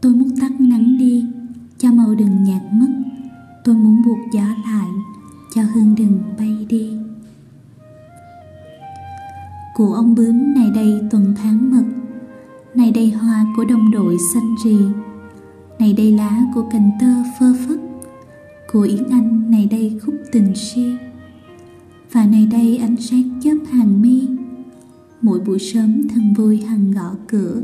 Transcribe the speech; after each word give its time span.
tôi 0.00 0.14
muốn 0.14 0.36
tắt 0.40 0.60
nắng 0.60 0.98
đi, 0.98 1.24
cho 1.78 1.92
màu 1.92 2.14
đừng 2.14 2.44
nhạt 2.44 2.62
mất. 2.72 2.88
Tôi 3.64 3.74
muốn 3.74 4.02
buộc 4.06 4.18
gió 4.32 4.42
lại 4.42 4.88
cho 5.54 5.62
hương 5.62 5.94
đừng 5.94 6.22
bay 6.38 6.66
đi. 6.68 6.90
Của 9.74 9.94
ông 9.94 10.14
bướm 10.14 10.54
này 10.54 10.70
đây 10.74 11.00
tuần 11.10 11.34
tháng 11.42 11.70
mật. 11.70 11.84
Này 12.74 12.90
đây 12.90 13.10
hoa 13.10 13.46
của 13.56 13.64
đồng 13.64 13.90
đội 13.90 14.16
xanh 14.34 14.54
rì. 14.64 14.78
Này 15.78 15.92
đây 15.92 16.12
lá 16.12 16.40
của 16.54 16.68
cành 16.70 16.90
tơ 17.00 17.14
phơ 17.38 17.54
phất. 17.66 17.78
Của 18.72 18.80
yến 18.80 19.04
anh 19.10 19.50
này 19.50 19.68
đây 19.70 20.00
khúc 20.02 20.14
tình 20.32 20.54
si. 20.54 20.96
Và 22.12 22.26
này 22.26 22.46
đây 22.46 22.76
ánh 22.76 22.96
sáng 22.96 23.40
chớp 23.42 23.56
hàng 23.70 24.02
mi. 24.02 24.28
Mỗi 25.22 25.40
buổi 25.40 25.58
sớm 25.58 26.08
thân 26.08 26.34
vui 26.34 26.60
hằng 26.60 26.92
gõ 26.92 27.10
cửa 27.28 27.62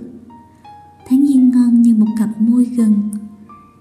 tháng 1.09 1.25
nhiên 1.25 1.51
ngon 1.51 1.83
như 1.83 1.95
một 1.95 2.09
cặp 2.19 2.41
môi 2.41 2.65
gần. 2.65 3.11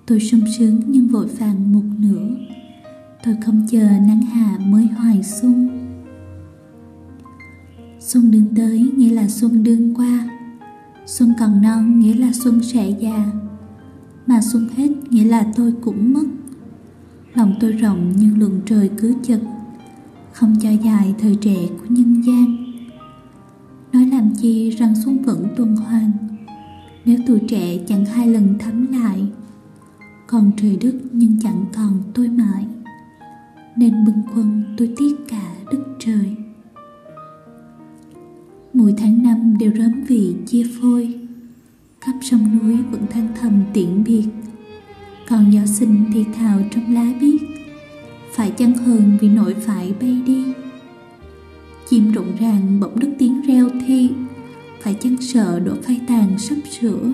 Tôi 0.05 0.19
sung 0.19 0.41
sướng 0.57 0.81
nhưng 0.87 1.07
vội 1.07 1.27
vàng 1.27 1.73
một 1.73 1.83
nửa. 1.99 2.29
Tôi 3.25 3.35
không 3.45 3.67
chờ 3.71 3.89
nắng 4.07 4.21
hạ 4.21 4.57
mới 4.59 4.85
hoài 4.85 5.23
xuân 5.23 5.83
xuân 8.05 8.31
đương 8.31 8.45
tới 8.55 8.91
nghĩa 8.97 9.09
là 9.09 9.27
xuân 9.27 9.63
đương 9.63 9.95
qua. 9.95 10.29
Xuân 11.05 11.33
còn 11.39 11.61
non 11.61 11.99
nghĩa 11.99 12.13
là 12.13 12.31
xuân 12.33 12.63
sẽ 12.63 12.89
già. 12.89 13.25
Mà 14.27 14.41
xuân 14.41 14.69
hết 14.75 14.89
nghĩa 15.09 15.23
là 15.23 15.51
tôi 15.55 15.73
cũng 15.81 16.13
mất. 16.13 16.23
Lòng 17.33 17.55
tôi 17.59 17.71
rộng 17.71 18.13
nhưng 18.17 18.39
luồng 18.39 18.61
trời 18.65 18.89
cứ 18.97 19.13
chật, 19.23 19.39
không 20.33 20.55
cho 20.61 20.69
dài 20.69 21.15
thời 21.19 21.35
trẻ 21.35 21.55
của 21.79 21.85
nhân 21.89 22.21
gian. 22.21 22.57
Nói 23.93 24.05
làm 24.05 24.31
chi 24.41 24.69
rằng 24.69 24.93
xuân 25.05 25.23
vẫn 25.23 25.47
tuần 25.57 25.75
hoàn 25.75 26.11
nếu 27.05 27.17
tuổi 27.27 27.39
trẻ 27.47 27.77
chẳng 27.87 28.05
hai 28.05 28.27
lần 28.27 28.57
thấm 28.59 28.91
lại, 28.91 29.25
còn 30.27 30.51
trời 30.57 30.77
đất 30.81 30.93
nhưng 31.11 31.39
chẳng 31.43 31.65
còn 31.75 32.03
tôi 32.13 32.27
mãi. 32.27 32.65
Nên 33.75 34.05
bưng 34.05 34.21
quân 34.35 34.63
tôi 34.77 34.93
tiếc 34.97 35.15
cả 35.27 35.55
đất 35.71 35.79
trời. 35.99 36.35
Mỗi 38.73 38.93
tháng 38.97 39.23
năm 39.23 39.57
đều 39.59 39.71
rớm 39.77 40.03
vị 40.07 40.35
chia 40.47 40.63
phôi. 40.81 41.19
Khắp 42.01 42.13
sông 42.21 42.59
núi 42.59 42.77
vẫn 42.91 43.07
than 43.09 43.27
thầm 43.41 43.63
tiễn 43.73 44.03
biệt. 44.03 44.25
Còn 45.29 45.51
gió 45.53 45.65
sinh 45.65 46.05
thì 46.13 46.25
thào 46.33 46.59
trong 46.71 46.93
lá 46.93 47.13
biếc. 47.21 47.41
Phải 48.31 48.51
chăng 48.51 48.73
hờn 48.73 49.17
vì 49.21 49.29
nỗi 49.29 49.53
phải 49.53 49.93
bay 50.01 50.21
đi? 50.25 50.43
Chim 51.89 52.11
rộn 52.11 52.27
ràng 52.39 52.79
bỗng 52.79 52.99
đứt 52.99 53.09
tiếng 53.19 53.41
reo 53.41 53.69
thi 53.87 54.09
phải 54.83 54.93
chăng 54.93 55.17
sợ 55.21 55.59
đổ 55.59 55.73
phai 55.83 56.01
tàn 56.07 56.39
sắp 56.39 56.55
sửa? 56.79 57.11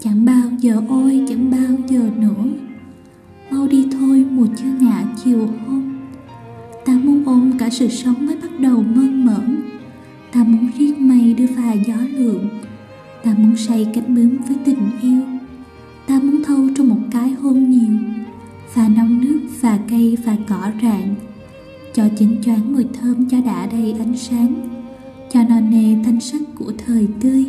Chẳng 0.00 0.24
bao 0.24 0.50
giờ 0.58 0.82
ôi, 0.88 1.24
chẳng 1.28 1.50
bao 1.50 1.76
giờ 1.88 2.10
nữa 2.16 2.44
mau 3.50 3.68
đi 3.68 3.86
thôi, 3.92 4.26
mùa 4.30 4.46
chưa 4.56 4.72
ngã 4.80 5.04
chiều 5.24 5.48
hôm. 5.66 5.98
Ta 6.84 6.92
muốn 6.92 7.22
ôm 7.26 7.52
cả 7.58 7.70
sự 7.70 7.88
sống 7.88 8.26
mới 8.26 8.36
bắt 8.36 8.60
đầu 8.60 8.82
mơn 8.82 9.24
mởn. 9.24 9.62
Ta 10.32 10.44
muốn 10.44 10.68
riết 10.78 10.98
mây 10.98 11.34
đưa 11.34 11.46
pha 11.46 11.72
gió 11.72 11.94
lượng. 12.12 12.48
Ta 13.24 13.34
muốn 13.38 13.56
say 13.56 13.86
cánh 13.94 14.14
bướm 14.14 14.36
với 14.48 14.56
tình 14.64 14.90
yêu. 15.02 15.22
Ta 16.06 16.20
muốn 16.20 16.44
thâu 16.44 16.68
trong 16.76 16.88
một 16.88 17.00
cái 17.10 17.30
hôn 17.30 17.70
nhiều. 17.70 17.98
Và 18.74 18.88
nông 18.88 19.20
nước 19.20 19.40
và 19.60 19.78
cây 19.90 20.16
và 20.24 20.36
cỏ 20.48 20.70
rạng 20.82 21.14
cho 21.94 22.04
chính 22.18 22.36
choáng 22.44 22.72
mùi 22.72 22.84
thơm 23.00 23.28
cho 23.28 23.40
đã 23.40 23.66
đầy 23.66 23.94
ánh 23.98 24.16
sáng 24.16 24.79
cho 25.32 25.42
non 25.42 25.70
nề 25.70 26.04
thanh 26.04 26.20
sắc 26.20 26.40
của 26.58 26.72
thời 26.86 27.08
tươi. 27.20 27.44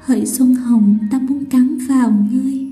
Hỡi 0.00 0.26
xuân 0.26 0.54
hồng, 0.54 0.98
ta 1.10 1.18
muốn 1.18 1.44
cắn 1.44 1.78
vào 1.88 2.12
ngươi. 2.32 2.65